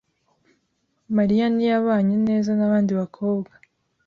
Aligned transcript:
Mariya 1.15 1.45
ntiyabanye 1.53 2.15
neza 2.27 2.49
nabandi 2.57 2.91
bakobwa. 2.99 3.51